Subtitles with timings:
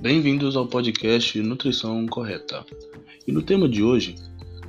[0.00, 2.64] Bem-vindos ao podcast Nutrição Correta.
[3.26, 4.14] E no tema de hoje,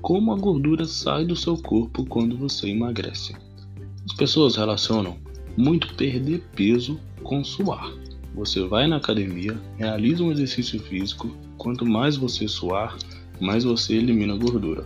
[0.02, 3.34] como a gordura sai do seu corpo quando você emagrece.
[4.06, 5.18] As pessoas relacionam
[5.56, 7.94] muito perder peso com suar.
[8.36, 12.98] Você vai na academia, realiza um exercício físico, quanto mais você suar,
[13.40, 14.86] mais você elimina gordura.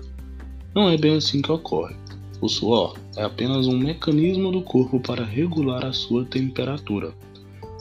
[0.75, 1.95] Não é bem assim que ocorre.
[2.39, 7.15] O suor é apenas um mecanismo do corpo para regular a sua temperatura.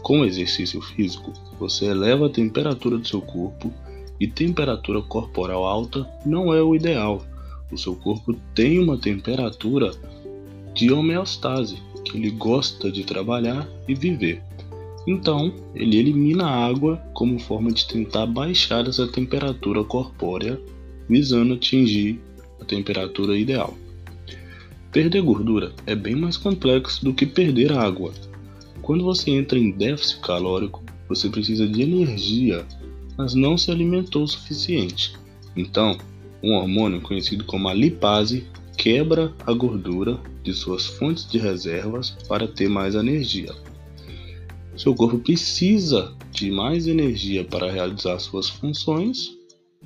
[0.04, 3.72] Com o exercício físico, você eleva a temperatura do seu corpo
[4.20, 7.24] e temperatura corporal alta não é o ideal.
[7.72, 9.92] O seu corpo tem uma temperatura
[10.74, 14.42] de homeostase, que ele gosta de trabalhar e viver.
[15.06, 20.60] Então, ele elimina a água como forma de tentar baixar essa temperatura corpórea,
[21.08, 22.20] visando atingir
[22.60, 23.72] a temperatura ideal.
[24.92, 28.12] Perder gordura é bem mais complexo do que perder água.
[28.84, 32.66] Quando você entra em déficit calórico, você precisa de energia,
[33.16, 35.14] mas não se alimentou o suficiente.
[35.56, 35.96] Então,
[36.42, 42.46] um hormônio conhecido como a lipase quebra a gordura de suas fontes de reservas para
[42.46, 43.54] ter mais energia.
[44.76, 49.34] Seu corpo precisa de mais energia para realizar suas funções.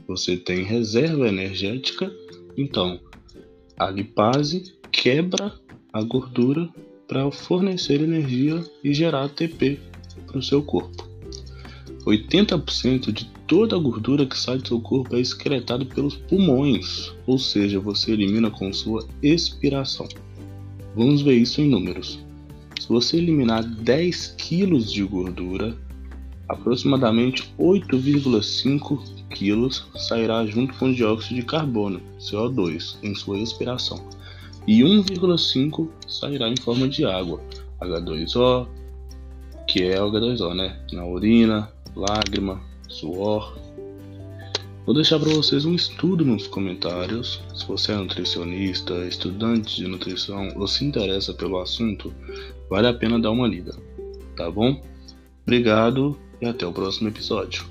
[0.09, 2.13] Você tem reserva energética,
[2.57, 2.99] então
[3.79, 5.55] a lipase quebra
[5.93, 6.69] a gordura
[7.09, 9.81] para fornecer energia e gerar ATP
[10.27, 11.09] para o seu corpo.
[12.05, 17.39] 80% de toda a gordura que sai do seu corpo é excretada pelos pulmões, ou
[17.39, 20.07] seja, você elimina com sua expiração.
[20.95, 22.19] Vamos ver isso em números.
[22.79, 25.77] Se você eliminar 10 kg de gordura,
[26.49, 28.99] aproximadamente 8,5
[29.31, 34.03] kg sairá junto com dióxido de carbono, CO2, em sua expiração,
[34.69, 37.41] e 1,5 sairá em forma de água,
[37.81, 38.69] H2O,
[39.67, 40.79] que é o H2O, né?
[40.93, 43.59] Na urina, lágrima, suor.
[44.85, 47.43] Vou deixar para vocês um estudo nos comentários.
[47.55, 52.13] Se você é nutricionista, estudante de nutrição ou se interessa pelo assunto,
[52.69, 53.75] vale a pena dar uma lida,
[54.37, 54.83] tá bom?
[55.45, 57.65] Obrigado e até o próximo episódio.